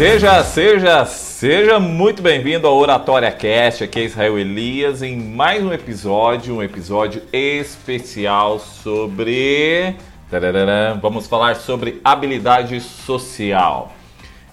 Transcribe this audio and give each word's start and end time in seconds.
Seja, 0.00 0.42
seja, 0.42 1.04
seja 1.04 1.78
muito 1.78 2.22
bem-vindo 2.22 2.66
ao 2.66 2.74
Oratória 2.74 3.30
Cast, 3.30 3.84
aqui 3.84 3.98
é 4.00 4.04
Israel 4.04 4.38
Elias, 4.38 5.02
em 5.02 5.14
mais 5.14 5.62
um 5.62 5.74
episódio, 5.74 6.56
um 6.56 6.62
episódio 6.62 7.22
especial 7.30 8.58
sobre. 8.58 9.94
Vamos 11.02 11.26
falar 11.26 11.56
sobre 11.56 12.00
habilidade 12.02 12.80
social. 12.80 13.92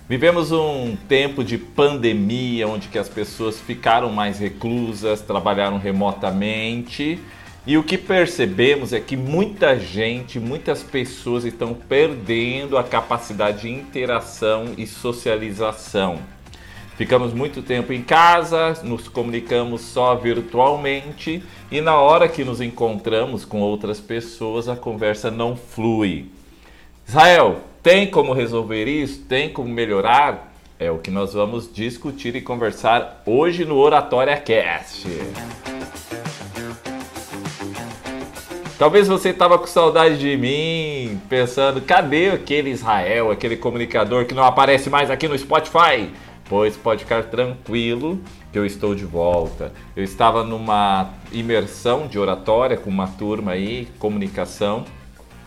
Vivemos 0.09 0.51
um 0.51 0.97
tempo 1.07 1.45
de 1.45 1.57
pandemia 1.57 2.67
onde 2.67 2.89
que 2.89 2.99
as 2.99 3.07
pessoas 3.07 3.57
ficaram 3.57 4.11
mais 4.11 4.39
reclusas, 4.39 5.21
trabalharam 5.21 5.77
remotamente 5.77 7.21
e 7.67 7.77
o 7.77 7.83
que 7.83 7.97
percebemos 7.97 8.93
é 8.93 8.99
que 9.01 9.17
muita 9.17 9.77
gente, 9.77 10.39
muitas 10.39 10.81
pessoas 10.81 11.43
estão 11.43 11.73
perdendo 11.73 12.77
a 12.77 12.83
capacidade 12.83 13.63
de 13.63 13.69
interação 13.69 14.73
e 14.77 14.87
socialização. 14.87 16.17
Ficamos 16.95 17.33
muito 17.33 17.61
tempo 17.61 17.91
em 17.91 18.01
casa, 18.01 18.81
nos 18.83 19.09
comunicamos 19.09 19.81
só 19.81 20.15
virtualmente 20.15 21.43
e 21.69 21.81
na 21.81 21.97
hora 21.97 22.29
que 22.29 22.45
nos 22.45 22.61
encontramos 22.61 23.43
com 23.43 23.59
outras 23.59 23.99
pessoas 23.99 24.69
a 24.69 24.75
conversa 24.77 25.29
não 25.29 25.57
flui. 25.57 26.27
Israel, 27.05 27.57
tem 27.83 28.09
como 28.09 28.31
resolver 28.31 28.85
isso? 28.85 29.23
Tem 29.23 29.49
como 29.49 29.67
melhorar? 29.67 30.53
É 30.79 30.89
o 30.89 30.99
que 30.99 31.11
nós 31.11 31.33
vamos 31.33 31.69
discutir 31.71 32.33
e 32.33 32.41
conversar 32.41 33.23
hoje 33.25 33.65
no 33.65 33.75
Oratória 33.75 34.37
Cast. 34.37 35.05
Talvez 38.77 39.07
você 39.07 39.29
estava 39.29 39.57
com 39.57 39.65
saudade 39.65 40.19
de 40.19 40.37
mim, 40.37 41.19
pensando, 41.27 41.81
cadê 41.81 42.29
aquele 42.29 42.69
Israel, 42.69 43.31
aquele 43.31 43.57
comunicador 43.57 44.25
que 44.25 44.35
não 44.35 44.43
aparece 44.43 44.87
mais 44.87 45.09
aqui 45.09 45.27
no 45.27 45.35
Spotify? 45.35 46.11
Pois 46.47 46.77
pode 46.77 47.03
ficar 47.03 47.23
tranquilo 47.23 48.21
que 48.53 48.59
eu 48.59 48.63
estou 48.63 48.93
de 48.93 49.03
volta. 49.03 49.73
Eu 49.95 50.03
estava 50.03 50.43
numa 50.43 51.09
imersão 51.31 52.05
de 52.05 52.19
oratória 52.19 52.77
com 52.77 52.87
uma 52.91 53.07
turma 53.07 53.53
aí, 53.53 53.87
comunicação, 53.97 54.85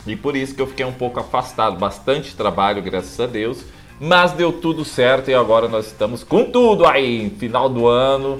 e 0.04 0.16
por 0.16 0.34
isso 0.34 0.52
que 0.52 0.60
eu 0.60 0.66
fiquei 0.66 0.84
um 0.84 0.92
pouco 0.92 1.20
afastado, 1.20 1.78
bastante 1.78 2.34
trabalho, 2.34 2.82
graças 2.82 3.20
a 3.20 3.26
Deus, 3.26 3.64
mas 4.00 4.32
deu 4.32 4.52
tudo 4.52 4.84
certo 4.84 5.30
e 5.30 5.34
agora 5.34 5.68
nós 5.68 5.86
estamos 5.86 6.24
com 6.24 6.50
tudo 6.50 6.84
aí, 6.84 7.30
final 7.38 7.68
do 7.68 7.86
ano, 7.86 8.38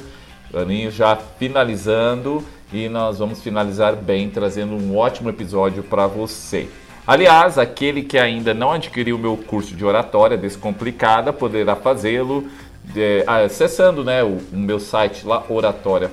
aninho 0.53 0.91
já 0.91 1.15
finalizando 1.15 2.45
e 2.73 2.89
nós 2.89 3.19
vamos 3.19 3.43
finalizar 3.43 3.97
bem 3.97 4.31
trazendo 4.31 4.75
um 4.75 4.97
ótimo 4.97 5.29
episódio 5.29 5.83
para 5.83 6.07
você. 6.07 6.69
Aliás, 7.07 7.59
aquele 7.59 8.03
que 8.03 8.19
ainda 8.19 8.55
não 8.55 8.73
adquiriu 8.73 9.17
o 9.17 9.19
meu 9.19 9.37
curso 9.37 9.75
de 9.75 9.85
oratória 9.85 10.37
descomplicada 10.37 11.33
poderá 11.33 11.75
fazê-lo 11.75 12.49
é, 12.97 13.25
acessando 13.27 14.05
né, 14.05 14.23
o, 14.23 14.39
o, 14.53 14.57
meu 14.57 14.79
site 14.79 15.27
lá 15.27 15.45
oratória. 15.49 16.09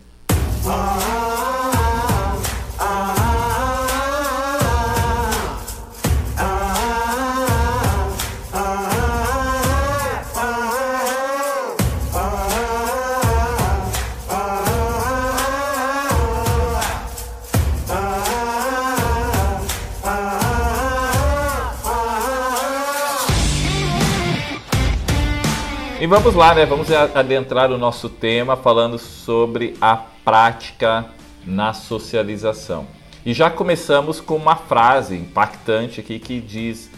E 26.07 26.09
vamos 26.09 26.37
lá, 26.37 26.55
né? 26.55 26.65
Vamos 26.65 26.89
adentrar 26.93 27.73
o 27.73 27.77
nosso 27.77 28.09
tema 28.09 28.57
falando 28.57 28.97
sobre 28.97 29.77
a 29.81 29.97
prática 29.97 31.07
na 31.45 31.73
socialização. 31.73 32.87
E 33.25 33.35
já 33.35 33.51
começamos 33.51 34.21
com 34.21 34.37
uma 34.37 34.55
frase 34.55 35.17
impactante 35.17 35.99
aqui 35.99 36.21
que 36.21 36.41
diz: 36.41 36.89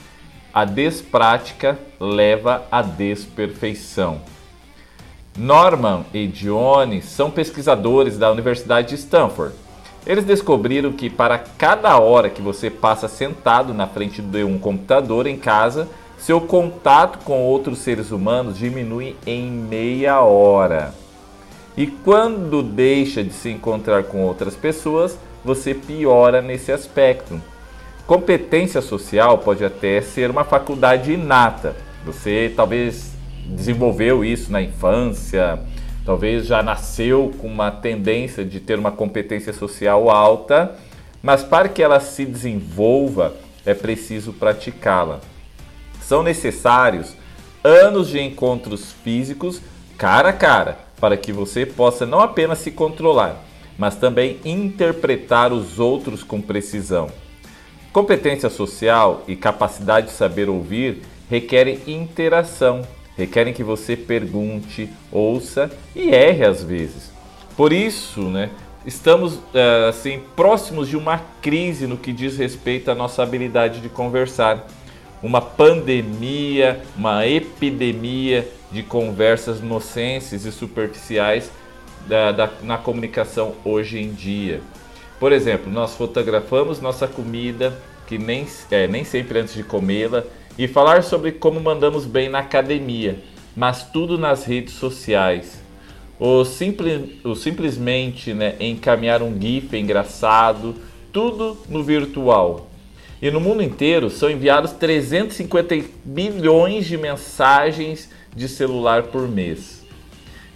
a 0.53 0.67
desprática 0.67 1.79
leva 1.99 2.67
à 2.71 2.83
desperfeição. 2.83 4.21
Norman 5.35 6.05
e 6.13 6.27
Dione 6.27 7.01
são 7.01 7.31
pesquisadores 7.31 8.19
da 8.19 8.31
Universidade 8.31 8.89
de 8.89 8.97
Stanford. 8.97 9.55
Eles 10.07 10.27
descobriram 10.27 10.93
que 10.93 11.09
para 11.09 11.39
cada 11.39 11.99
hora 11.99 12.29
que 12.29 12.43
você 12.43 12.69
passa 12.69 13.09
sentado 13.09 13.73
na 13.73 13.87
frente 13.87 14.21
de 14.21 14.45
um 14.45 14.59
computador 14.59 15.27
em 15.27 15.39
casa, 15.39 15.89
seu 16.19 16.41
contato 16.41 17.25
com 17.25 17.45
outros 17.45 17.79
seres 17.79 18.11
humanos 18.11 18.59
diminui 18.59 19.17
em 19.25 19.49
meia 19.49 20.21
hora. 20.21 20.93
E 21.77 21.87
quando 21.87 22.61
deixa 22.61 23.23
de 23.23 23.32
se 23.32 23.49
encontrar 23.50 24.03
com 24.03 24.23
outras 24.23 24.56
pessoas, 24.56 25.17
você 25.44 25.73
piora 25.73 26.43
nesse 26.43 26.73
aspecto. 26.73 27.41
Competência 28.05 28.82
social 28.82 29.38
pode 29.38 29.65
até 29.65 30.00
ser 30.00 30.29
uma 30.29 30.43
faculdade 30.43 31.12
inata. 31.12 31.76
Você 32.05 32.53
talvez 32.56 33.12
desenvolveu 33.47 34.25
isso 34.25 34.50
na 34.50 34.61
infância, 34.61 35.61
talvez 36.05 36.47
já 36.47 36.62
nasceu 36.65 37.32
com 37.38 37.47
uma 37.47 37.70
tendência 37.70 38.44
de 38.44 38.59
ter 38.59 38.79
uma 38.79 38.91
competência 38.91 39.53
social 39.53 40.11
alta, 40.11 40.75
mas 41.23 41.44
para 41.44 41.69
que 41.69 41.82
ela 41.82 42.00
se 42.00 42.25
desenvolva 42.26 43.35
é 43.65 43.73
preciso 43.73 44.32
praticá-la 44.32 45.20
são 46.08 46.22
necessários 46.22 47.14
anos 47.62 48.08
de 48.08 48.19
encontros 48.19 48.93
físicos 49.05 49.60
cara 49.99 50.31
a 50.31 50.32
cara 50.32 50.78
para 50.99 51.19
que 51.19 51.34
você 51.34 51.66
possa 51.66 52.06
não 52.06 52.20
apenas 52.20 52.60
se 52.60 52.70
controlar, 52.70 53.44
mas 53.76 53.94
também 53.94 54.40
interpretar 54.43 55.52
os 55.52 55.78
outros 55.78 56.22
com 56.22 56.40
precisão. 56.40 57.10
Competência 57.93 58.49
social 58.49 59.22
e 59.28 59.37
capacidade 59.37 60.06
de 60.06 60.12
saber 60.14 60.49
ouvir 60.49 61.02
requerem 61.28 61.78
interação, 61.87 62.88
requerem 63.14 63.52
que 63.52 63.62
você 63.62 63.94
pergunte, 63.94 64.88
ouça 65.12 65.70
e 65.94 66.08
erre 66.08 66.46
às 66.46 66.64
vezes. 66.64 67.12
Por 67.55 67.70
isso, 67.70 68.22
né, 68.22 68.49
estamos 68.87 69.38
eh, 69.52 69.87
assim 69.90 70.22
próximos 70.34 70.88
de 70.88 70.96
uma 70.96 71.20
crise 71.43 71.87
no 71.87 71.99
que 71.99 72.14
diz 72.14 72.38
respeito 72.38 72.90
à 72.90 72.94
nossa 72.94 73.22
habilidade 73.22 73.82
de 73.82 73.90
conversar 73.90 74.66
uma 75.23 75.41
pandemia, 75.41 76.81
uma 76.97 77.26
epidemia 77.26 78.49
de 78.70 78.82
conversas 78.82 79.61
nonsenses 79.61 80.44
e 80.44 80.53
superficiais 80.53 81.50
da, 82.06 82.32
da, 82.32 82.50
na 82.62 82.79
comunicação 82.79 83.55
hoje 83.65 83.99
em 83.99 84.12
dia. 84.12 84.61
Por 85.19 85.32
exemplo, 85.32 85.70
nós 85.70 85.94
fotografamos 85.94 86.81
nossa 86.81 87.09
comida, 87.09 87.76
que 88.06 88.19
nem, 88.19 88.47
é, 88.70 88.87
nem 88.87 89.05
sempre 89.05 89.41
antes 89.41 89.55
de 89.55 89.65
comê-la, 89.65 90.25
e 90.56 90.67
falar 90.69 91.03
sobre 91.03 91.32
como 91.32 91.61
mandamos 91.61 92.05
bem 92.05 92.29
na 92.29 92.41
academia, 92.41 93.19
mas 93.56 93.85
tudo 93.85 94.17
nas 94.17 94.44
redes 94.44 94.75
sociais. 94.75 95.61
Ou, 96.19 96.44
simples, 96.44 97.11
ou 97.25 97.35
simplesmente 97.35 98.35
né, 98.35 98.56
encaminhar 98.59 99.23
um 99.23 99.41
GIF 99.41 99.76
engraçado, 99.76 100.75
tudo 101.12 101.56
no 101.69 101.82
virtual. 101.82 102.68
E 103.20 103.31
no 103.31 103.41
mundo 103.41 103.62
inteiro 103.62 104.11
são 104.11 104.31
enviados 104.31 104.73
350 104.73 105.75
bilhões 106.05 106.87
de 106.87 106.97
mensagens 106.97 108.09
de 108.35 108.49
celular 108.49 109.05
por 109.05 109.29
mês. 109.29 109.85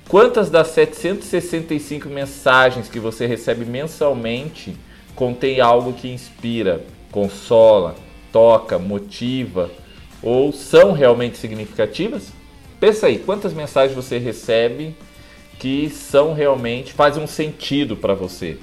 Quantas 0.09 0.49
das 0.49 0.69
765 0.69 2.09
mensagens 2.09 2.89
que 2.89 3.01
você 3.01 3.27
recebe 3.27 3.65
mensalmente 3.65 4.77
contém 5.17 5.61
algo 5.61 5.93
que 5.93 6.09
inspira, 6.09 6.85
consola, 7.11 7.97
toca, 8.31 8.79
motiva 8.79 9.71
ou 10.23 10.53
são 10.53 10.93
realmente 10.93 11.39
significativas? 11.39 12.33
Pensa 12.79 13.07
aí, 13.07 13.19
quantas 13.19 13.53
mensagens 13.53 13.95
você 13.97 14.19
recebe 14.19 14.95
que 15.59 15.91
são 15.91 16.33
realmente 16.33 16.93
fazem 16.93 17.23
um 17.23 17.27
sentido 17.27 17.97
para 17.97 18.15
você? 18.15 18.59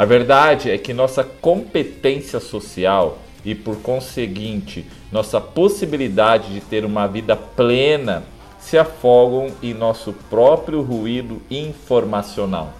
A 0.00 0.06
verdade 0.06 0.70
é 0.70 0.78
que 0.78 0.94
nossa 0.94 1.22
competência 1.22 2.40
social 2.40 3.18
e, 3.44 3.54
por 3.54 3.82
conseguinte, 3.82 4.86
nossa 5.12 5.38
possibilidade 5.38 6.54
de 6.54 6.60
ter 6.62 6.86
uma 6.86 7.06
vida 7.06 7.36
plena 7.36 8.24
se 8.58 8.78
afogam 8.78 9.48
em 9.62 9.74
nosso 9.74 10.14
próprio 10.30 10.80
ruído 10.80 11.42
informacional. 11.50 12.72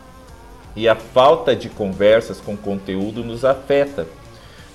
E 0.75 0.89
a 0.89 0.97
falta 0.97 1.55
de 1.55 1.69
conversas 1.69 2.41
com 2.41 2.57
conteúdo 2.57 3.23
nos 3.23 3.45
afeta. 3.45 4.07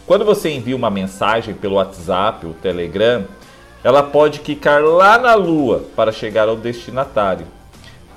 Quando 0.05 0.23
você 0.23 0.51
envia 0.51 0.75
uma 0.75 0.91
mensagem 0.91 1.55
pelo 1.55 1.77
WhatsApp 1.77 2.45
ou 2.45 2.53
Telegram, 2.53 3.25
ela 3.83 4.03
pode 4.03 4.41
quicar 4.41 4.83
lá 4.83 5.17
na 5.17 5.33
lua 5.33 5.83
para 5.95 6.11
chegar 6.11 6.47
ao 6.47 6.55
destinatário 6.55 7.47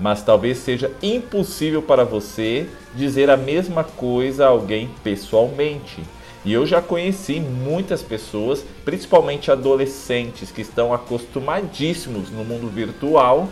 mas 0.00 0.22
talvez 0.22 0.58
seja 0.58 0.90
impossível 1.02 1.82
para 1.82 2.04
você 2.04 2.68
dizer 2.94 3.30
a 3.30 3.36
mesma 3.36 3.82
coisa 3.82 4.44
a 4.44 4.48
alguém 4.48 4.88
pessoalmente. 5.02 6.02
E 6.44 6.52
eu 6.52 6.64
já 6.64 6.80
conheci 6.80 7.40
muitas 7.40 8.02
pessoas, 8.02 8.64
principalmente 8.84 9.50
adolescentes, 9.50 10.50
que 10.50 10.62
estão 10.62 10.94
acostumadíssimos 10.94 12.30
no 12.30 12.44
mundo 12.44 12.68
virtual, 12.68 13.48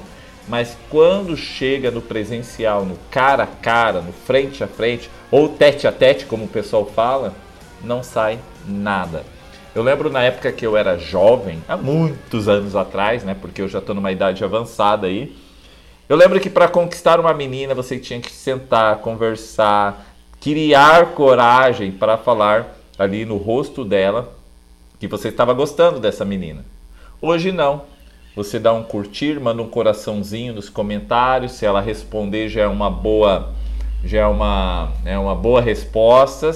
mas 0.48 0.76
quando 0.88 1.36
chega 1.36 1.90
no 1.90 2.00
presencial, 2.00 2.84
no 2.84 2.96
cara 3.10 3.42
a 3.42 3.46
cara, 3.46 4.00
no 4.00 4.12
frente 4.12 4.62
a 4.62 4.68
frente, 4.68 5.10
ou 5.30 5.48
tete 5.48 5.86
a 5.86 5.92
tete, 5.92 6.26
como 6.26 6.44
o 6.44 6.48
pessoal 6.48 6.86
fala, 6.86 7.34
não 7.82 8.02
sai 8.02 8.38
nada. 8.66 9.24
Eu 9.74 9.82
lembro 9.82 10.08
na 10.08 10.22
época 10.22 10.52
que 10.52 10.64
eu 10.64 10.76
era 10.76 10.96
jovem, 10.96 11.62
há 11.68 11.76
muitos 11.76 12.48
anos 12.48 12.76
atrás, 12.76 13.24
né? 13.24 13.36
Porque 13.38 13.60
eu 13.60 13.68
já 13.68 13.80
estou 13.80 13.94
numa 13.94 14.12
idade 14.12 14.42
avançada 14.42 15.08
aí 15.08 15.36
eu 16.08 16.16
lembro 16.16 16.38
que 16.38 16.48
para 16.48 16.68
conquistar 16.68 17.18
uma 17.18 17.34
menina 17.34 17.74
você 17.74 17.98
tinha 17.98 18.20
que 18.20 18.30
sentar, 18.30 18.98
conversar, 18.98 20.06
criar 20.40 21.14
coragem 21.14 21.90
para 21.90 22.16
falar 22.16 22.76
ali 22.98 23.24
no 23.24 23.36
rosto 23.36 23.84
dela 23.84 24.32
que 24.98 25.08
você 25.08 25.28
estava 25.28 25.52
gostando 25.52 25.98
dessa 25.98 26.24
menina. 26.24 26.64
Hoje 27.20 27.50
não. 27.52 27.82
Você 28.36 28.58
dá 28.58 28.72
um 28.72 28.82
curtir, 28.82 29.40
manda 29.40 29.62
um 29.62 29.68
coraçãozinho 29.68 30.52
nos 30.52 30.68
comentários, 30.68 31.52
se 31.52 31.64
ela 31.64 31.80
responder 31.80 32.48
já 32.48 32.62
é 32.62 32.66
uma 32.66 32.90
boa 32.90 33.54
já 34.04 34.20
é 34.20 34.26
uma, 34.26 34.92
é 35.04 35.18
uma 35.18 35.34
boa 35.34 35.60
resposta, 35.60 36.52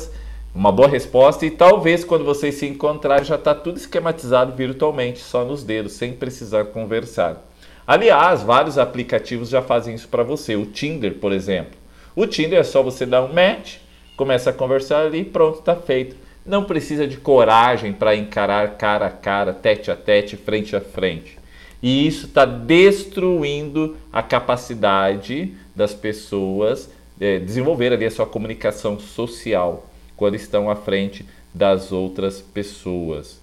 uma 0.54 0.70
boa 0.70 0.88
resposta 0.88 1.44
e 1.44 1.50
talvez 1.50 2.04
quando 2.04 2.24
vocês 2.24 2.54
se 2.56 2.66
encontrar 2.66 3.24
já 3.24 3.34
está 3.34 3.54
tudo 3.54 3.78
esquematizado 3.78 4.54
virtualmente, 4.54 5.18
só 5.18 5.44
nos 5.44 5.64
dedos, 5.64 5.94
sem 5.94 6.12
precisar 6.12 6.66
conversar. 6.66 7.49
Aliás, 7.90 8.44
vários 8.44 8.78
aplicativos 8.78 9.48
já 9.48 9.60
fazem 9.60 9.96
isso 9.96 10.06
para 10.06 10.22
você. 10.22 10.54
O 10.54 10.64
Tinder, 10.64 11.14
por 11.14 11.32
exemplo. 11.32 11.72
O 12.14 12.24
Tinder 12.24 12.60
é 12.60 12.62
só 12.62 12.84
você 12.84 13.04
dar 13.04 13.24
um 13.24 13.32
match, 13.32 13.78
começa 14.16 14.50
a 14.50 14.52
conversar 14.52 15.06
ali 15.06 15.22
e 15.22 15.24
pronto, 15.24 15.58
está 15.58 15.74
feito. 15.74 16.14
Não 16.46 16.62
precisa 16.62 17.04
de 17.04 17.16
coragem 17.16 17.92
para 17.92 18.14
encarar 18.14 18.76
cara 18.76 19.06
a 19.06 19.10
cara, 19.10 19.52
tete 19.52 19.90
a 19.90 19.96
tete, 19.96 20.36
frente 20.36 20.76
a 20.76 20.80
frente. 20.80 21.36
E 21.82 22.06
isso 22.06 22.26
está 22.26 22.44
destruindo 22.44 23.96
a 24.12 24.22
capacidade 24.22 25.52
das 25.74 25.92
pessoas 25.92 26.88
é, 27.20 27.40
desenvolver 27.40 27.92
ali 27.92 28.04
a 28.04 28.10
sua 28.12 28.24
comunicação 28.24 29.00
social 29.00 29.90
quando 30.16 30.36
estão 30.36 30.70
à 30.70 30.76
frente 30.76 31.26
das 31.52 31.90
outras 31.90 32.40
pessoas. 32.40 33.39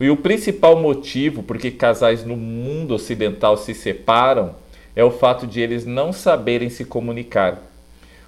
E 0.00 0.10
o 0.10 0.16
principal 0.16 0.80
motivo 0.80 1.42
por 1.42 1.58
que 1.58 1.70
casais 1.70 2.24
no 2.24 2.36
mundo 2.36 2.94
ocidental 2.94 3.56
se 3.56 3.74
separam 3.74 4.54
é 4.94 5.02
o 5.02 5.10
fato 5.10 5.46
de 5.46 5.60
eles 5.60 5.84
não 5.84 6.12
saberem 6.12 6.68
se 6.68 6.84
comunicar. 6.84 7.62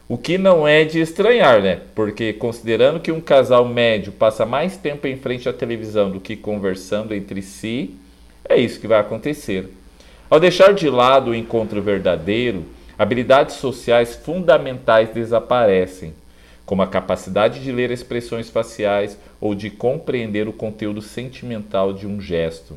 O 0.09 0.19
que 0.19 0.37
não 0.37 0.67
é 0.67 0.85
de 0.85 1.01
estranhar, 1.01 1.63
né? 1.63 1.83
Porque 1.95 2.33
considerando 2.33 2.99
que 2.99 3.13
um 3.13 3.21
casal 3.21 3.65
médio 3.65 4.11
passa 4.11 4.45
mais 4.45 4.77
tempo 4.77 5.07
em 5.07 5.17
frente 5.17 5.49
à 5.49 5.53
televisão 5.53 6.11
do 6.11 6.19
que 6.19 6.35
conversando 6.35 7.15
entre 7.15 7.41
si, 7.43 7.95
é 8.49 8.57
isso 8.57 8.81
que 8.81 8.89
vai 8.89 8.99
acontecer. 8.99 9.73
Ao 10.29 10.41
deixar 10.41 10.75
de 10.75 10.91
lado 10.91 11.31
o 11.31 11.35
encontro 11.35 11.81
verdadeiro, 11.81 12.65
habilidades 12.99 13.57
sociais 13.57 14.17
fundamentais 14.17 15.11
desaparecem 15.11 16.13
como 16.71 16.83
a 16.83 16.87
capacidade 16.87 17.65
de 17.65 17.73
ler 17.73 17.91
expressões 17.91 18.49
faciais 18.49 19.19
ou 19.41 19.57
de 19.57 19.71
compreender 19.71 20.47
o 20.47 20.53
conteúdo 20.53 21.03
sentimental 21.03 21.93
de 21.93 22.07
um 22.07 22.21
gesto. 22.21 22.77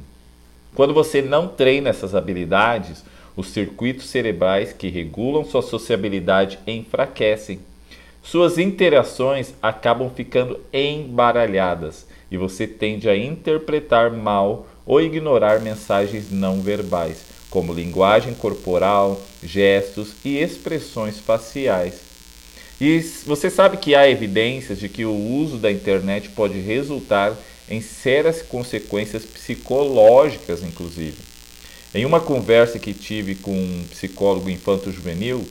Quando 0.73 0.95
você 0.95 1.21
não 1.21 1.47
treina 1.47 1.91
essas 1.91 2.15
habilidades, 2.15 3.05
os 3.37 3.49
circuitos 3.49 4.07
cerebrais 4.07 4.73
que 4.73 4.89
regulam 4.89 5.45
sua 5.45 5.61
sociabilidade 5.61 6.57
enfraquecem. 6.65 7.59
Suas 8.23 8.57
interações 8.57 9.53
acabam 9.61 10.09
ficando 10.09 10.59
embaralhadas 10.73 12.07
e 12.31 12.35
você 12.35 12.65
tende 12.65 13.07
a 13.07 13.15
interpretar 13.15 14.09
mal 14.11 14.65
ou 14.87 14.99
ignorar 15.01 15.61
mensagens 15.61 16.31
não 16.31 16.61
verbais, 16.61 17.25
como 17.47 17.71
linguagem 17.71 18.33
corporal, 18.33 19.21
gestos 19.43 20.15
e 20.25 20.39
expressões 20.39 21.19
faciais. 21.19 22.12
E 22.85 22.99
você 23.25 23.49
sabe 23.49 23.77
que 23.77 23.95
há 23.95 24.09
evidências 24.09 24.77
de 24.77 24.89
que 24.89 25.05
o 25.05 25.15
uso 25.15 25.55
da 25.55 25.71
internet 25.71 26.27
pode 26.27 26.59
resultar 26.59 27.33
em 27.69 27.79
sérias 27.79 28.41
consequências 28.41 29.23
psicológicas, 29.23 30.61
inclusive. 30.61 31.15
Em 31.95 32.03
uma 32.03 32.19
conversa 32.19 32.77
que 32.77 32.93
tive 32.93 33.35
com 33.35 33.53
um 33.53 33.85
psicólogo 33.89 34.49
infanto-juvenil, 34.49 35.47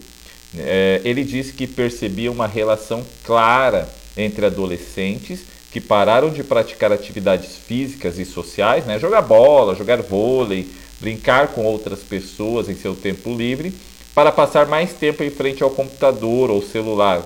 é, 0.59 1.01
ele 1.07 1.25
disse 1.25 1.55
que 1.55 1.67
percebia 1.67 2.31
uma 2.31 2.47
relação 2.47 3.03
clara 3.25 3.89
entre 4.15 4.45
adolescentes 4.45 5.41
que 5.71 5.81
pararam 5.81 6.29
de 6.29 6.45
praticar 6.45 6.93
atividades 6.93 7.57
físicas 7.57 8.19
e 8.19 8.27
sociais, 8.27 8.85
né, 8.85 8.99
jogar 8.99 9.23
bola, 9.23 9.75
jogar 9.75 10.03
vôlei, 10.03 10.69
brincar 11.01 11.49
com 11.49 11.65
outras 11.65 12.01
pessoas 12.01 12.69
em 12.69 12.75
seu 12.75 12.95
tempo 12.95 13.35
livre, 13.35 13.73
para 14.15 14.31
passar 14.31 14.67
mais 14.67 14.93
tempo 14.93 15.23
em 15.23 15.31
frente 15.31 15.63
ao 15.63 15.71
computador 15.71 16.51
ou 16.51 16.63
celular. 16.63 17.23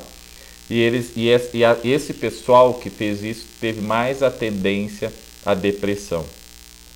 E, 0.69 0.79
eles, 0.81 1.13
e, 1.17 1.29
esse, 1.29 1.57
e 1.59 1.65
a, 1.65 1.77
esse 1.85 2.13
pessoal 2.13 2.75
que 2.75 2.91
fez 2.91 3.23
isso 3.23 3.47
teve 3.61 3.81
mais 3.81 4.23
a 4.23 4.31
tendência 4.31 5.13
à 5.45 5.55
depressão. 5.55 6.25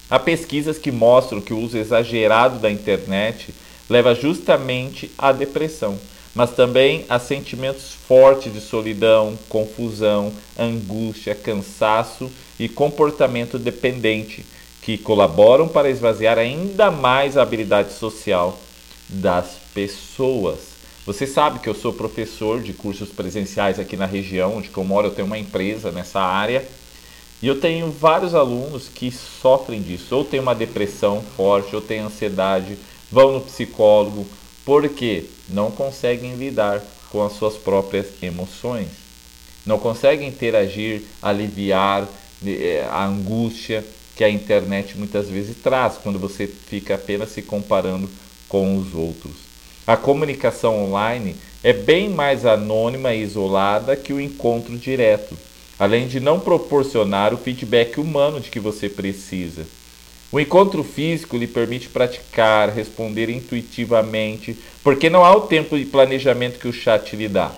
Há 0.08 0.18
pesquisas 0.18 0.76
que 0.78 0.90
mostram 0.90 1.40
que 1.40 1.54
o 1.54 1.58
uso 1.58 1.78
exagerado 1.78 2.58
da 2.58 2.70
internet 2.70 3.54
leva 3.88 4.14
justamente 4.14 5.10
à 5.16 5.30
depressão, 5.30 5.98
mas 6.34 6.50
também 6.50 7.04
a 7.08 7.18
sentimentos 7.18 7.92
fortes 7.92 8.52
de 8.52 8.60
solidão, 8.60 9.38
confusão, 9.48 10.32
angústia, 10.58 11.34
cansaço 11.34 12.30
e 12.58 12.68
comportamento 12.68 13.58
dependente, 13.58 14.44
que 14.82 14.96
colaboram 14.96 15.68
para 15.68 15.90
esvaziar 15.90 16.38
ainda 16.38 16.90
mais 16.90 17.36
a 17.36 17.42
habilidade 17.42 17.92
social 17.92 18.58
das 19.10 19.56
pessoas. 19.74 20.70
Você 21.04 21.26
sabe 21.26 21.58
que 21.58 21.68
eu 21.68 21.74
sou 21.74 21.92
professor 21.92 22.62
de 22.62 22.72
cursos 22.72 23.08
presenciais 23.08 23.78
aqui 23.78 23.96
na 23.96 24.06
região 24.06 24.56
onde 24.56 24.70
eu 24.74 24.84
moro, 24.84 25.08
eu 25.08 25.14
tenho 25.14 25.26
uma 25.26 25.38
empresa 25.38 25.90
nessa 25.90 26.20
área. 26.20 26.66
E 27.42 27.46
eu 27.46 27.58
tenho 27.58 27.90
vários 27.90 28.34
alunos 28.34 28.88
que 28.88 29.10
sofrem 29.10 29.80
disso, 29.80 30.14
ou 30.14 30.24
tem 30.24 30.38
uma 30.38 30.54
depressão 30.54 31.22
forte, 31.36 31.74
ou 31.74 31.80
tem 31.80 32.00
ansiedade, 32.00 32.76
vão 33.10 33.32
no 33.32 33.40
psicólogo, 33.40 34.26
porque 34.62 35.24
não 35.48 35.70
conseguem 35.70 36.34
lidar 36.34 36.82
com 37.08 37.24
as 37.24 37.32
suas 37.32 37.56
próprias 37.56 38.06
emoções. 38.22 38.88
Não 39.64 39.78
conseguem 39.78 40.28
interagir, 40.28 41.02
aliviar 41.22 42.06
eh, 42.46 42.86
a 42.90 43.06
angústia 43.06 43.84
que 44.14 44.22
a 44.22 44.28
internet 44.28 44.98
muitas 44.98 45.28
vezes 45.28 45.56
traz 45.56 45.96
quando 45.96 46.18
você 46.18 46.46
fica 46.46 46.94
apenas 46.94 47.30
se 47.30 47.40
comparando 47.40 48.08
com 48.50 48.76
os 48.76 48.94
outros. 48.94 49.32
A 49.86 49.96
comunicação 49.96 50.84
online 50.84 51.36
é 51.62 51.72
bem 51.72 52.10
mais 52.10 52.44
anônima 52.44 53.14
e 53.14 53.22
isolada 53.22 53.96
que 53.96 54.12
o 54.12 54.20
encontro 54.20 54.76
direto, 54.76 55.38
além 55.78 56.06
de 56.06 56.20
não 56.20 56.38
proporcionar 56.38 57.32
o 57.32 57.38
feedback 57.38 57.98
humano 57.98 58.40
de 58.40 58.50
que 58.50 58.60
você 58.60 58.88
precisa. 58.88 59.66
O 60.32 60.38
encontro 60.38 60.84
físico 60.84 61.36
lhe 61.36 61.46
permite 61.46 61.88
praticar, 61.88 62.68
responder 62.70 63.30
intuitivamente, 63.30 64.56
porque 64.82 65.08
não 65.08 65.24
há 65.24 65.34
o 65.34 65.42
tempo 65.42 65.78
de 65.78 65.84
planejamento 65.84 66.58
que 66.58 66.68
o 66.68 66.72
chat 66.72 67.16
lhe 67.16 67.28
dá. 67.28 67.52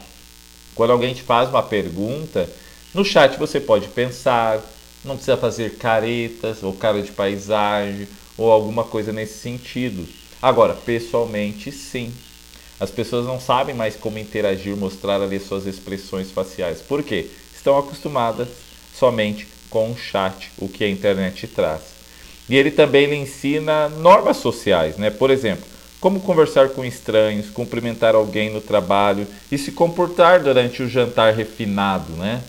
Quando 0.75 0.93
alguém 0.93 1.13
te 1.13 1.23
faz 1.23 1.49
uma 1.51 1.63
pergunta, 1.63 2.49
no 2.95 3.05
chat 3.05 3.39
você 3.39 3.61
pode 3.61 3.89
pensar, 3.89 4.61
não 5.05 5.17
precisa 5.17 5.37
fazer 5.37 5.77
caretas 5.77 6.63
ou 6.63 6.73
cara 6.73 7.03
de 7.03 7.13
paisagem 7.13 8.09
ou 8.39 8.51
alguma 8.51 8.85
coisa 8.85 9.13
nesse 9.13 9.39
sentido. 9.39 10.22
Agora, 10.43 10.75
pessoalmente, 10.75 11.71
sim. 11.71 12.13
As 12.81 12.91
pessoas 12.91 13.25
não 13.25 13.39
sabem 13.39 13.77
mais 13.77 13.95
como 13.95 14.19
interagir, 14.19 14.77
mostrar 14.77 15.23
ali 15.23 15.39
suas 15.39 15.67
expressões 15.67 16.33
faciais. 16.33 16.81
Por 16.81 17.05
quê? 17.05 17.31
Estão 17.55 17.79
acostumadas 17.79 18.49
somente 18.93 19.47
com 19.71 19.93
o 19.93 19.97
chat, 19.97 20.51
o 20.59 20.69
que 20.69 20.83
a 20.83 20.89
internet 20.89 21.47
traz. 21.47 21.83
E 22.49 22.57
ele 22.57 22.73
também 22.73 23.07
lhe 23.07 23.15
ensina 23.15 23.89
normas 23.89 24.39
sociais, 24.39 24.97
né? 24.97 25.11
Por 25.11 25.31
exemplo, 25.31 25.65
como 26.01 26.19
conversar 26.19 26.71
com 26.71 26.85
estranhos, 26.85 27.49
cumprimentar 27.49 28.17
alguém 28.17 28.51
no 28.53 28.61
trabalho 28.61 29.29
e 29.51 29.57
se 29.57 29.71
comportar 29.71 30.43
durante 30.43 30.83
o 30.83 30.89
jantar 30.89 31.35
refinado, 31.35 32.15
né? 32.15 32.43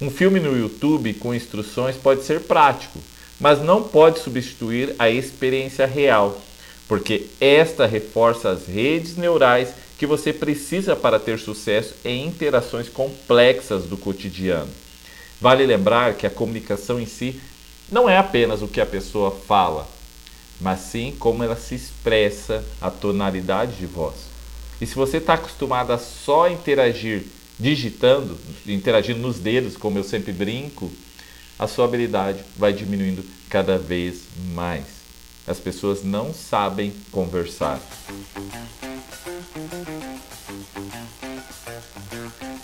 Um 0.00 0.10
filme 0.10 0.40
no 0.40 0.58
YouTube 0.58 1.14
com 1.14 1.32
instruções 1.32 1.94
pode 1.94 2.24
ser 2.24 2.40
prático, 2.40 2.98
mas 3.38 3.62
não 3.62 3.84
pode 3.84 4.18
substituir 4.18 4.96
a 4.98 5.08
experiência 5.08 5.86
real 5.86 6.42
porque 6.88 7.26
esta 7.40 7.86
reforça 7.86 8.50
as 8.50 8.66
redes 8.66 9.16
neurais 9.16 9.70
que 9.98 10.06
você 10.06 10.32
precisa 10.32 10.94
para 10.94 11.18
ter 11.18 11.38
sucesso 11.38 11.94
em 12.04 12.26
interações 12.26 12.88
complexas 12.88 13.84
do 13.84 13.96
cotidiano. 13.96 14.70
Vale 15.40 15.66
lembrar 15.66 16.14
que 16.14 16.26
a 16.26 16.30
comunicação 16.30 17.00
em 17.00 17.06
si 17.06 17.40
não 17.90 18.08
é 18.08 18.16
apenas 18.16 18.62
o 18.62 18.68
que 18.68 18.80
a 18.80 18.86
pessoa 18.86 19.30
fala, 19.30 19.88
mas 20.60 20.80
sim 20.80 21.14
como 21.18 21.42
ela 21.42 21.56
se 21.56 21.74
expressa, 21.74 22.64
a 22.80 22.90
tonalidade 22.90 23.76
de 23.76 23.86
voz. 23.86 24.14
E 24.80 24.86
se 24.86 24.94
você 24.94 25.16
está 25.18 25.34
acostumado 25.34 25.92
a 25.92 25.98
só 25.98 26.48
interagir 26.48 27.24
digitando, 27.58 28.36
interagindo 28.66 29.20
nos 29.20 29.38
dedos, 29.38 29.76
como 29.76 29.98
eu 29.98 30.04
sempre 30.04 30.32
brinco, 30.32 30.90
a 31.58 31.66
sua 31.66 31.86
habilidade 31.86 32.44
vai 32.56 32.72
diminuindo 32.72 33.24
cada 33.48 33.78
vez 33.78 34.22
mais. 34.52 34.95
As 35.46 35.58
pessoas 35.58 36.02
não 36.02 36.34
sabem 36.34 36.92
conversar. 37.12 37.80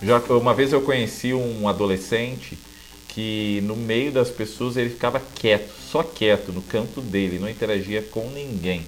Já 0.03 0.19
uma 0.19 0.53
vez 0.53 0.73
eu 0.73 0.83
conheci 0.83 1.33
um 1.33 1.69
adolescente 1.69 2.59
que 3.07 3.61
no 3.65 3.77
meio 3.77 4.11
das 4.11 4.31
pessoas 4.31 4.77
ele 4.77 4.91
ficava 4.91 5.21
quieto, 5.21 5.73
só 5.91 6.03
quieto 6.03 6.51
no 6.53 6.63
canto 6.63 7.01
dele, 7.01 7.39
não 7.39 7.49
interagia 7.49 8.03
com 8.03 8.29
ninguém. 8.31 8.85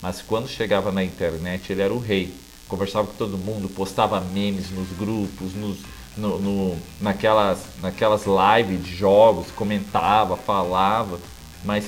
Mas 0.00 0.22
quando 0.22 0.48
chegava 0.48 0.90
na 0.90 1.04
internet 1.04 1.70
ele 1.70 1.82
era 1.82 1.92
o 1.92 1.98
rei, 1.98 2.32
conversava 2.68 3.08
com 3.08 3.14
todo 3.14 3.36
mundo, 3.36 3.68
postava 3.68 4.20
memes 4.20 4.70
nos 4.70 4.88
grupos, 4.96 5.54
nos, 5.54 5.78
no, 6.16 6.38
no, 6.38 6.78
naquelas, 7.00 7.58
naquelas 7.82 8.22
lives 8.26 8.84
de 8.84 8.94
jogos, 8.94 9.50
comentava, 9.50 10.36
falava, 10.36 11.18
mas 11.64 11.84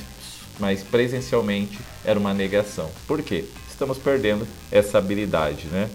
mas 0.61 0.83
presencialmente 0.83 1.79
era 2.05 2.19
uma 2.19 2.35
negação. 2.35 2.91
Por 3.07 3.23
quê? 3.23 3.45
Estamos 3.69 3.99
perdendo 3.99 4.47
essa 4.71 4.99
habilidade, 4.99 5.67
né? 5.67 5.89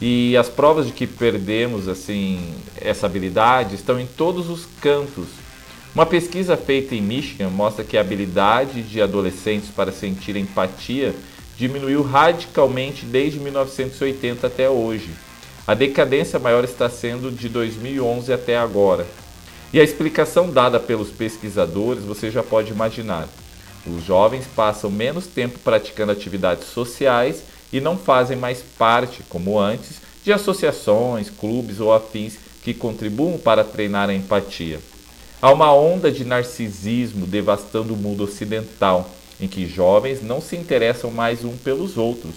E 0.00 0.36
as 0.36 0.48
provas 0.48 0.86
de 0.86 0.92
que 0.92 1.06
perdemos 1.06 1.86
assim 1.86 2.54
essa 2.80 3.06
habilidade 3.06 3.76
estão 3.76 4.00
em 4.00 4.06
todos 4.06 4.50
os 4.50 4.66
cantos. 4.80 5.28
Uma 5.94 6.04
pesquisa 6.04 6.56
feita 6.56 6.94
em 6.94 7.00
Michigan 7.00 7.50
mostra 7.50 7.84
que 7.84 7.96
a 7.96 8.00
habilidade 8.00 8.82
de 8.82 9.00
adolescentes 9.00 9.68
para 9.68 9.92
sentir 9.92 10.36
empatia 10.36 11.14
diminuiu 11.56 12.02
radicalmente 12.02 13.04
desde 13.04 13.38
1980 13.38 14.46
até 14.46 14.68
hoje. 14.68 15.10
A 15.64 15.74
decadência 15.74 16.40
maior 16.40 16.64
está 16.64 16.90
sendo 16.90 17.30
de 17.30 17.48
2011 17.48 18.32
até 18.32 18.58
agora. 18.58 19.06
E 19.72 19.78
a 19.78 19.84
explicação 19.84 20.50
dada 20.50 20.80
pelos 20.80 21.10
pesquisadores 21.10 22.02
você 22.02 22.30
já 22.30 22.42
pode 22.42 22.72
imaginar. 22.72 23.28
Os 23.86 24.04
jovens 24.04 24.44
passam 24.54 24.90
menos 24.90 25.26
tempo 25.26 25.58
praticando 25.58 26.12
atividades 26.12 26.68
sociais 26.68 27.42
e 27.72 27.80
não 27.80 27.96
fazem 27.96 28.36
mais 28.36 28.62
parte, 28.78 29.22
como 29.28 29.58
antes, 29.58 30.00
de 30.24 30.32
associações, 30.32 31.28
clubes 31.28 31.80
ou 31.80 31.92
afins 31.92 32.34
que 32.62 32.72
contribuam 32.72 33.38
para 33.38 33.64
treinar 33.64 34.08
a 34.08 34.14
empatia. 34.14 34.78
Há 35.40 35.50
uma 35.50 35.74
onda 35.74 36.12
de 36.12 36.24
narcisismo 36.24 37.26
devastando 37.26 37.94
o 37.94 37.96
mundo 37.96 38.22
ocidental, 38.22 39.10
em 39.40 39.48
que 39.48 39.66
jovens 39.66 40.22
não 40.22 40.40
se 40.40 40.54
interessam 40.54 41.10
mais 41.10 41.44
um 41.44 41.56
pelos 41.56 41.96
outros. 41.96 42.34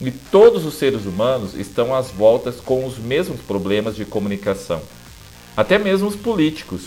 E 0.00 0.10
todos 0.10 0.64
os 0.64 0.74
seres 0.74 1.04
humanos 1.04 1.54
estão 1.54 1.94
às 1.94 2.10
voltas 2.10 2.56
com 2.56 2.84
os 2.84 2.98
mesmos 2.98 3.40
problemas 3.40 3.94
de 3.94 4.04
comunicação. 4.04 4.82
Até 5.56 5.78
mesmo 5.78 6.08
os 6.08 6.16
políticos, 6.16 6.82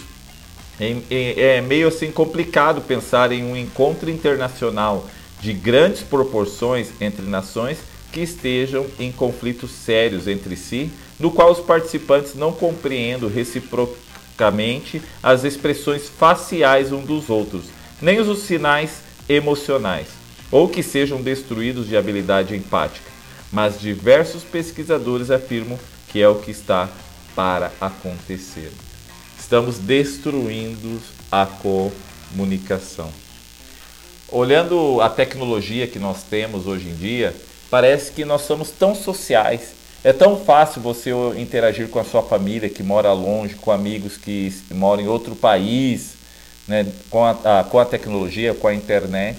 é, 0.80 1.58
é 1.58 1.62
meio 1.62 1.88
assim 1.88 2.12
complicado 2.12 2.82
pensar 2.82 3.32
em 3.32 3.44
um 3.44 3.56
encontro 3.56 4.10
internacional 4.10 5.08
de 5.40 5.54
grandes 5.54 6.02
proporções 6.02 6.90
entre 7.02 7.26
nações 7.26 7.78
que 8.12 8.22
estejam 8.22 8.86
em 9.00 9.12
conflitos 9.12 9.72
sérios 9.72 10.28
entre 10.28 10.56
si, 10.56 10.92
no 11.20 11.32
qual 11.32 11.52
os 11.52 11.60
participantes 11.60 12.36
não 12.36 12.52
compreendam 12.52 13.30
reciprocamente 13.30 15.02
as 15.22 15.44
expressões 15.44 16.08
faciais 16.08 16.92
um 16.92 17.04
dos 17.04 17.30
outros, 17.30 17.66
nem 18.02 18.20
os 18.20 18.40
sinais 18.40 19.02
emocionais, 19.28 20.08
ou 20.52 20.70
que 20.70 20.84
sejam 20.84 21.22
destruídos 21.22 21.88
de 21.88 21.98
habilidade 21.98 22.56
empática. 22.56 23.12
Mas 23.52 23.80
diversos 23.80 24.44
pesquisadores 24.44 25.32
afirmam 25.32 25.80
que 26.08 26.22
é 26.22 26.28
o 26.28 26.36
que 26.36 26.52
está 26.52 26.90
para 27.36 27.72
acontecer. 27.82 28.72
Estamos 29.44 29.78
destruindo 29.78 31.02
a 31.30 31.46
comunicação. 31.46 33.10
Olhando 34.30 35.02
a 35.02 35.10
tecnologia 35.10 35.86
que 35.86 36.00
nós 36.00 36.24
temos 36.24 36.66
hoje 36.66 36.88
em 36.88 36.96
dia, 36.96 37.36
parece 37.70 38.14
que 38.14 38.24
nós 38.24 38.44
somos 38.44 38.72
tão 38.72 38.96
sociais. 38.96 39.74
É 40.02 40.14
tão 40.14 40.40
fácil 40.40 40.82
você 40.82 41.12
interagir 41.36 41.90
com 41.90 42.00
a 42.00 42.06
sua 42.06 42.24
família 42.24 42.70
que 42.70 42.82
mora 42.82 43.12
longe, 43.12 43.56
com 43.56 43.70
amigos 43.70 44.16
que 44.16 44.52
moram 44.72 45.04
em 45.04 45.08
outro 45.08 45.36
país, 45.36 46.14
né, 46.66 46.88
com, 47.10 47.26
a, 47.26 47.60
a, 47.60 47.64
com 47.66 47.78
a 47.78 47.86
tecnologia, 47.86 48.54
com 48.54 48.70
a 48.70 48.74
internet, 48.74 49.38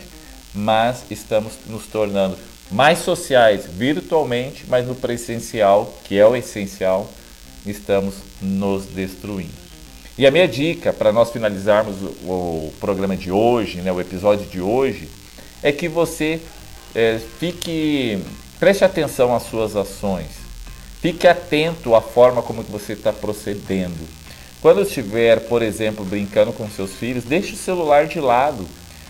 mas 0.55 1.03
estamos 1.11 1.55
nos 1.67 1.87
tornando 1.87 2.37
mais 2.71 2.99
sociais 2.99 3.65
virtualmente, 3.67 4.67
mas 4.69 4.87
no 4.87 4.95
presencial, 4.95 5.99
que 6.05 6.19
é 6.19 6.27
o 6.27 6.37
essencial, 6.37 7.11
estamos 7.67 8.15
nos 8.43 8.85
destruindo. 8.85 9.64
E 10.17 10.27
a 10.27 10.31
minha 10.31 10.47
dica 10.47 10.93
para 10.93 11.13
nós 11.13 11.33
finalizarmos 11.33 11.97
o, 12.01 12.31
o, 12.31 12.75
programa 12.79 13.17
de 13.17 13.33
hoje, 13.33 13.81
né, 13.81 13.91
o 13.91 14.01
episódio 14.01 14.47
de 14.47 14.61
hoje, 14.61 15.09
é 15.61 15.73
que 15.73 15.89
você 15.89 16.41
é, 16.95 17.19
fique, 17.41 18.23
preste 18.61 18.85
atenção 18.85 19.35
às 19.35 19.43
suas 19.43 19.75
ações, 19.75 20.29
fique 21.01 21.27
atento 21.27 21.97
à 21.97 22.01
forma 22.01 22.43
como 22.43 22.63
você 22.63 22.93
está 22.93 23.13
procedendo. 23.13 24.07
Quando 24.63 24.83
estiver, 24.83 25.41
por 25.41 25.63
exemplo, 25.63 26.05
brincando 26.05 26.53
com 26.53 26.71
seus 26.71 26.93
filhos, 26.93 27.25
deixe 27.25 27.53
o 27.53 27.57
celular 27.57 28.07
de 28.07 28.21
lado. 28.21 28.65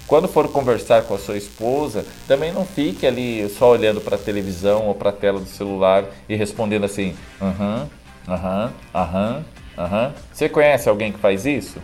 Quando 0.07 0.27
for 0.27 0.49
conversar 0.49 1.03
com 1.03 1.15
a 1.15 1.19
sua 1.19 1.37
esposa, 1.37 2.05
também 2.27 2.53
não 2.53 2.65
fique 2.65 3.07
ali 3.07 3.49
só 3.51 3.71
olhando 3.71 4.01
para 4.01 4.17
a 4.17 4.19
televisão 4.19 4.87
ou 4.87 4.95
para 4.95 5.11
a 5.11 5.13
tela 5.13 5.39
do 5.39 5.49
celular 5.49 6.05
e 6.29 6.35
respondendo 6.35 6.85
assim, 6.85 7.15
aham, 7.41 7.89
aham, 8.27 8.73
aham, 8.95 9.45
Uhum. 9.77 10.13
Você 10.33 10.49
conhece 10.49 10.89
alguém 10.89 11.13
que 11.13 11.19
faz 11.19 11.45
isso? 11.47 11.79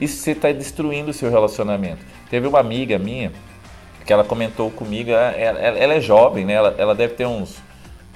Isso 0.00 0.16
você 0.16 0.32
está 0.32 0.50
destruindo 0.50 1.10
o 1.10 1.14
seu 1.14 1.30
relacionamento. 1.30 2.04
Teve 2.28 2.46
uma 2.46 2.58
amiga 2.58 2.98
minha 2.98 3.30
que 4.04 4.12
ela 4.12 4.24
comentou 4.24 4.70
comigo, 4.70 5.10
ela, 5.10 5.30
ela, 5.30 5.78
ela 5.78 5.94
é 5.94 6.00
jovem, 6.00 6.44
né? 6.44 6.54
Ela, 6.54 6.74
ela, 6.76 6.94
deve 6.94 7.14
ter 7.14 7.26
uns, 7.26 7.56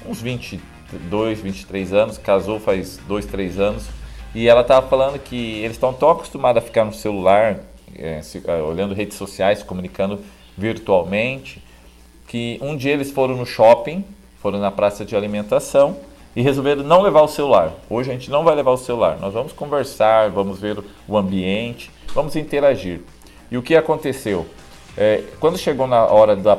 uns 0.04 0.20
22, 0.20 1.40
23 1.40 1.92
anos, 1.92 2.18
casou 2.18 2.58
faz 2.58 2.98
2, 3.06 3.26
3 3.26 3.60
anos, 3.60 3.86
e 4.34 4.48
ela 4.48 4.62
estava 4.62 4.86
falando 4.88 5.18
que 5.18 5.58
eles 5.58 5.72
estão 5.72 5.92
tão 5.92 6.10
acostumados 6.10 6.62
a 6.62 6.66
ficar 6.66 6.84
no 6.84 6.92
celular, 6.92 7.60
é, 7.96 8.20
se, 8.20 8.42
é, 8.46 8.56
olhando 8.56 8.94
redes 8.94 9.16
sociais, 9.16 9.62
comunicando 9.62 10.20
virtualmente, 10.58 11.62
que 12.26 12.58
um 12.60 12.76
dia 12.76 12.92
eles 12.92 13.10
foram 13.10 13.36
no 13.36 13.46
shopping, 13.46 14.04
foram 14.42 14.58
na 14.58 14.70
praça 14.70 15.04
de 15.04 15.14
alimentação, 15.14 15.96
e 16.36 16.42
resolveram 16.42 16.82
não 16.82 17.00
levar 17.00 17.22
o 17.22 17.28
celular. 17.28 17.72
Hoje 17.88 18.10
a 18.10 18.12
gente 18.12 18.30
não 18.30 18.44
vai 18.44 18.54
levar 18.54 18.72
o 18.72 18.76
celular, 18.76 19.18
nós 19.18 19.32
vamos 19.32 19.54
conversar, 19.54 20.28
vamos 20.28 20.60
ver 20.60 20.78
o 21.08 21.16
ambiente, 21.16 21.90
vamos 22.14 22.36
interagir. 22.36 23.00
E 23.50 23.56
o 23.56 23.62
que 23.62 23.74
aconteceu? 23.74 24.46
É, 24.98 25.22
quando 25.40 25.56
chegou 25.56 25.86
na 25.86 26.04
hora 26.04 26.36
da, 26.36 26.58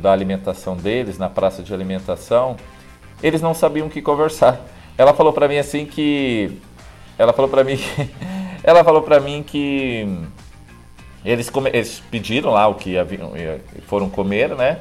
da 0.00 0.12
alimentação 0.12 0.76
deles, 0.76 1.18
na 1.18 1.28
praça 1.28 1.60
de 1.60 1.74
alimentação, 1.74 2.56
eles 3.20 3.42
não 3.42 3.52
sabiam 3.52 3.88
o 3.88 3.90
que 3.90 4.00
conversar. 4.00 4.60
Ela 4.96 5.12
falou 5.12 5.32
para 5.32 5.48
mim 5.48 5.58
assim 5.58 5.86
que 5.86 6.60
ela 7.18 7.32
falou 7.32 7.50
para 7.50 7.64
mim 7.64 7.76
que, 7.76 8.10
ela 8.62 8.84
falou 8.84 9.02
para 9.02 9.18
mim 9.18 9.42
que 9.42 10.06
eles, 11.24 11.50
come, 11.50 11.70
eles 11.72 12.00
pediram 12.10 12.52
lá 12.52 12.68
o 12.68 12.74
que 12.74 12.96
haviam, 12.96 13.32
foram 13.88 14.08
comer, 14.08 14.54
né? 14.54 14.78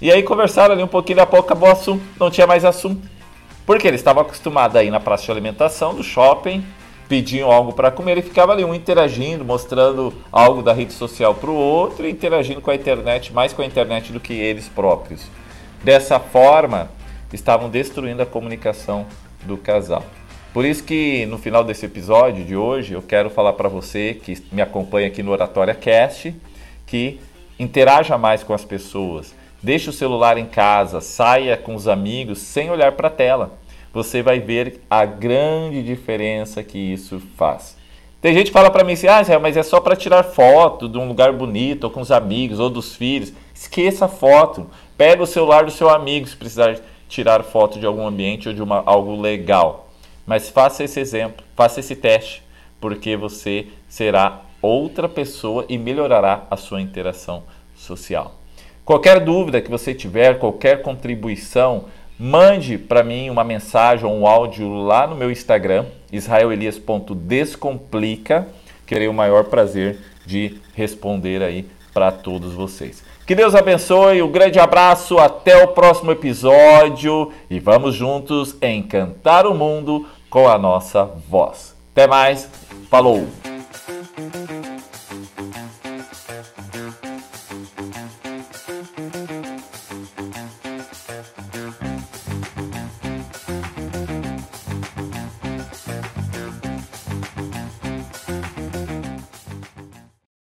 E 0.00 0.12
aí 0.12 0.22
conversaram 0.22 0.74
ali 0.74 0.82
um 0.84 0.88
pouquinho, 0.88 1.16
daqui 1.16 1.28
a 1.28 1.30
pouco 1.30 1.46
acabou 1.46 1.68
o 1.68 1.72
assunto, 1.72 2.04
não 2.20 2.30
tinha 2.30 2.46
mais 2.46 2.64
assunto. 2.64 3.17
Porque 3.68 3.86
eles 3.86 4.00
estavam 4.00 4.22
acostumados 4.22 4.74
a 4.76 4.82
ir 4.82 4.90
na 4.90 4.98
praça 4.98 5.26
de 5.26 5.30
alimentação 5.30 5.94
do 5.94 6.02
shopping, 6.02 6.64
pediam 7.06 7.52
algo 7.52 7.74
para 7.74 7.90
comer 7.90 8.16
e 8.16 8.22
ficava 8.22 8.52
ali 8.52 8.64
um 8.64 8.74
interagindo, 8.74 9.44
mostrando 9.44 10.10
algo 10.32 10.62
da 10.62 10.72
rede 10.72 10.94
social 10.94 11.34
para 11.34 11.50
o 11.50 11.54
outro 11.54 12.06
e 12.06 12.10
interagindo 12.10 12.62
com 12.62 12.70
a 12.70 12.74
internet, 12.74 13.30
mais 13.30 13.52
com 13.52 13.60
a 13.60 13.66
internet 13.66 14.10
do 14.10 14.18
que 14.18 14.32
eles 14.32 14.70
próprios. 14.70 15.26
Dessa 15.84 16.18
forma, 16.18 16.90
estavam 17.30 17.68
destruindo 17.68 18.22
a 18.22 18.26
comunicação 18.26 19.04
do 19.42 19.58
casal. 19.58 20.02
Por 20.54 20.64
isso 20.64 20.82
que 20.82 21.26
no 21.26 21.36
final 21.36 21.62
desse 21.62 21.84
episódio 21.84 22.46
de 22.46 22.56
hoje 22.56 22.94
eu 22.94 23.02
quero 23.02 23.28
falar 23.28 23.52
para 23.52 23.68
você 23.68 24.14
que 24.14 24.42
me 24.50 24.62
acompanha 24.62 25.08
aqui 25.08 25.22
no 25.22 25.30
Oratória 25.30 25.74
Cast 25.74 26.34
que 26.86 27.20
interaja 27.58 28.16
mais 28.16 28.42
com 28.42 28.54
as 28.54 28.64
pessoas. 28.64 29.34
Deixe 29.62 29.90
o 29.90 29.92
celular 29.92 30.38
em 30.38 30.46
casa, 30.46 31.00
saia 31.00 31.56
com 31.56 31.74
os 31.74 31.88
amigos 31.88 32.38
sem 32.38 32.70
olhar 32.70 32.92
para 32.92 33.08
a 33.08 33.10
tela. 33.10 33.58
Você 33.92 34.22
vai 34.22 34.38
ver 34.38 34.80
a 34.88 35.04
grande 35.04 35.82
diferença 35.82 36.62
que 36.62 36.78
isso 36.78 37.20
faz. 37.36 37.76
Tem 38.20 38.32
gente 38.32 38.46
que 38.46 38.52
fala 38.52 38.70
para 38.70 38.84
mim 38.84 38.92
assim: 38.92 39.08
"Ah, 39.08 39.22
mas 39.40 39.56
é 39.56 39.62
só 39.62 39.80
para 39.80 39.96
tirar 39.96 40.22
foto 40.22 40.88
de 40.88 40.96
um 40.96 41.08
lugar 41.08 41.32
bonito 41.32 41.84
ou 41.84 41.90
com 41.90 42.00
os 42.00 42.12
amigos 42.12 42.60
ou 42.60 42.70
dos 42.70 42.94
filhos". 42.94 43.32
Esqueça 43.52 44.04
a 44.04 44.08
foto. 44.08 44.68
Pega 44.96 45.22
o 45.22 45.26
celular 45.26 45.64
do 45.64 45.72
seu 45.72 45.88
amigo 45.88 46.28
se 46.28 46.36
precisar 46.36 46.78
tirar 47.08 47.42
foto 47.42 47.80
de 47.80 47.86
algum 47.86 48.06
ambiente 48.06 48.48
ou 48.48 48.54
de 48.54 48.62
uma, 48.62 48.82
algo 48.86 49.20
legal. 49.20 49.88
Mas 50.24 50.48
faça 50.48 50.84
esse 50.84 51.00
exemplo, 51.00 51.44
faça 51.56 51.80
esse 51.80 51.96
teste, 51.96 52.42
porque 52.80 53.16
você 53.16 53.66
será 53.88 54.42
outra 54.60 55.08
pessoa 55.08 55.64
e 55.68 55.78
melhorará 55.78 56.46
a 56.50 56.56
sua 56.56 56.80
interação 56.80 57.42
social. 57.74 58.37
Qualquer 58.88 59.20
dúvida 59.20 59.60
que 59.60 59.70
você 59.70 59.92
tiver, 59.92 60.38
qualquer 60.38 60.80
contribuição, 60.80 61.84
mande 62.18 62.78
para 62.78 63.02
mim 63.02 63.28
uma 63.28 63.44
mensagem 63.44 64.06
ou 64.06 64.18
um 64.18 64.26
áudio 64.26 64.72
lá 64.72 65.06
no 65.06 65.14
meu 65.14 65.30
Instagram, 65.30 65.84
israelelias.descomplica. 66.10 68.48
Terei 68.86 69.06
o 69.06 69.12
maior 69.12 69.44
prazer 69.44 69.98
de 70.24 70.58
responder 70.74 71.42
aí 71.42 71.68
para 71.92 72.10
todos 72.10 72.54
vocês. 72.54 73.04
Que 73.26 73.34
Deus 73.34 73.54
abençoe, 73.54 74.22
um 74.22 74.32
grande 74.32 74.58
abraço, 74.58 75.18
até 75.18 75.62
o 75.62 75.68
próximo 75.68 76.10
episódio 76.10 77.30
e 77.50 77.60
vamos 77.60 77.94
juntos 77.94 78.56
encantar 78.62 79.46
o 79.46 79.54
mundo 79.54 80.06
com 80.30 80.48
a 80.48 80.56
nossa 80.56 81.04
voz. 81.04 81.76
Até 81.92 82.06
mais, 82.06 82.48
falou! 82.88 83.57